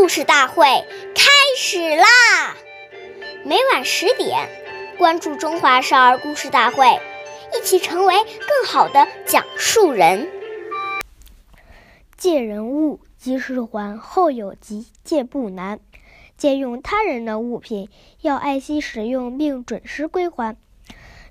[0.00, 0.64] 故事大会
[1.14, 2.56] 开始啦！
[3.44, 4.48] 每晚十点，
[4.96, 6.86] 关注《中华少儿故事大会》，
[7.54, 10.26] 一起成为更好的讲述人。
[12.16, 15.80] 借人物，及时还；后有急，借不难。
[16.38, 17.90] 借用他人的物品，
[18.22, 20.56] 要爱惜使用并准时归还，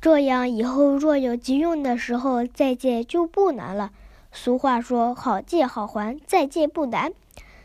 [0.00, 3.92] 这样以后若有急用的时候再借就不难了。
[4.32, 7.12] 俗话说：“好借好还，再借不难。”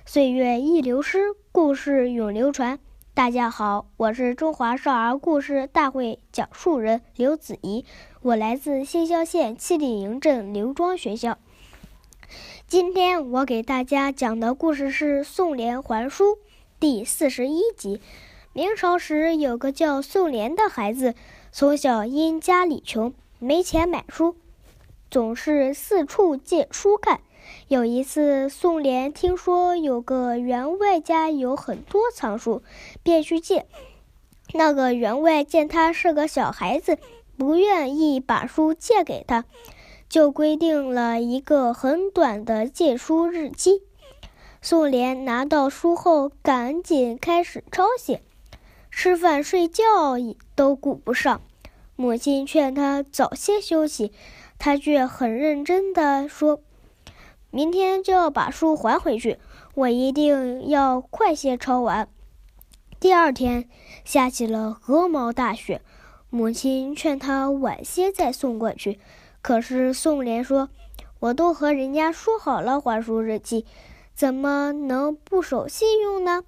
[0.06, 2.80] 岁月易流失，故事永流传。
[3.14, 7.86] 大家好，我是中华少儿故事大会讲述人刘子怡，
[8.22, 11.38] 我来自新乡县七里营镇刘庄学校。
[12.68, 16.34] 今天我给大家讲的故事是《宋濂还书》
[16.80, 18.02] 第四十一集。
[18.54, 21.14] 明朝时有个叫宋濂的孩子，
[21.52, 24.36] 从小因家里穷，没钱买书。
[25.12, 27.22] 总是四处借书看。
[27.68, 32.64] 有一次，宋濂听说有个员外家有很多藏书，
[33.04, 33.66] 便去借。
[34.54, 36.98] 那个员外见他是个小孩子，
[37.38, 39.46] 不愿意把书借给他，
[40.10, 43.82] 就规定了一个很短的借书日期。
[44.62, 48.22] 宋濂拿到书后，赶紧开始抄写，
[48.92, 50.18] 吃饭睡觉
[50.56, 51.42] 都顾不上。
[51.96, 54.12] 母亲劝他早些休息。
[54.64, 56.62] 他却很认真地说
[57.52, 59.38] ：“明天就要把书还回去，
[59.76, 62.08] 我一定要快些抄完。”
[63.00, 63.68] 第二天
[64.06, 65.82] 下起了鹅毛大雪，
[66.30, 69.00] 母亲劝他晚些再送过去。
[69.42, 70.70] 可是宋濂说
[71.20, 73.66] ：“我都和人家说好了还书日期，
[74.14, 76.44] 怎么能不守信用呢？”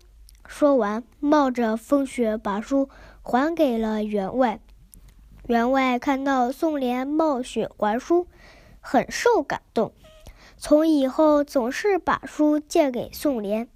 [0.46, 2.88] 说完，冒着风雪把书
[3.22, 4.60] 还给了员外。
[5.48, 8.28] 员外看到宋濂冒雪还书，
[8.80, 9.92] 很受感动，
[10.58, 13.68] 从以后总是把书借给宋濂。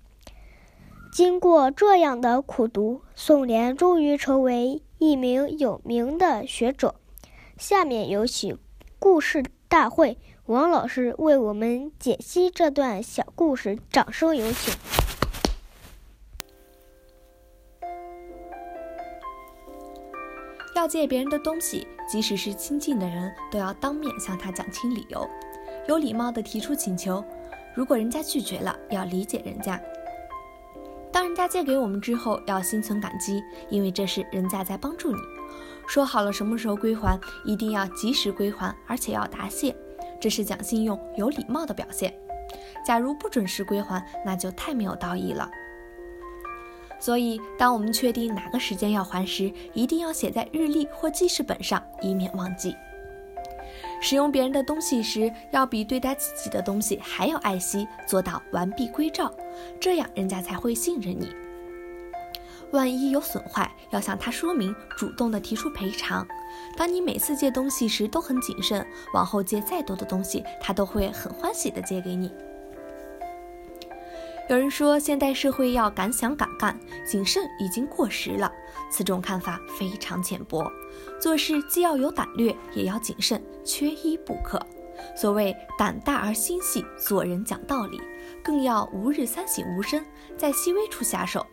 [1.11, 6.95] 经过这样的苦读，宋濂终于成为一名有名的学者。
[7.57, 8.57] 下面有请
[8.99, 14.73] 故事大会王老师为我们解析这段小故事，掌声有请。
[20.75, 25.27] 要借别人的东西，即使是亲近的人，都要当面向他讲清理由，
[25.87, 27.23] 有礼貌地提出请求。
[27.73, 29.79] 如果人家拒绝了，要理解人家。
[31.11, 35.17] 当人家借给我们之后，要心存感激，因为这是人家在帮助你。
[35.87, 39.75] 说好了什么时候归还，一定要及时归还，而且要答谢，
[40.19, 42.13] 这是讲信用、有礼貌的表现。
[42.85, 45.49] 假如不准时归还，那就太没有道义了。
[46.99, 52.75] 所以，当我们确定哪个时间要还时，一定要写在日历或记事本上，以免忘记。
[53.99, 59.33] 使用别人的东西时，要比对待自己的东西还要爱惜，做到完璧归赵，
[59.79, 61.29] 这样人家才会信任你。
[62.71, 66.27] 万一有损坏，要向他说明，主动的提出赔偿。
[66.75, 72.31] 当你每次借东西时都很谨慎，往后借再多的东西，他都会很欢喜的借给你。
[74.49, 78.51] 有人说，现代社会要敢想敢干，谨慎已经过时了。
[78.89, 80.71] 此种看法非常浅薄。
[81.19, 84.59] 做事既要有胆略，也要谨慎，缺一不可。
[85.15, 88.01] 所谓胆大而心细，做人讲道理，
[88.43, 90.05] 更要吾日三省吾身，
[90.35, 91.45] 在细微处下手。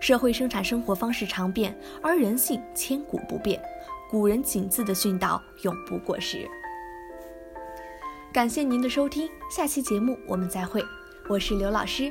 [0.00, 3.60] 社会生产生活方式常变，而人性千古不变。
[4.08, 6.48] 古人谨字的训导永不过时。
[8.32, 10.82] 感谢您的收听，下期节目我们再会。
[11.28, 12.10] 我是刘老师，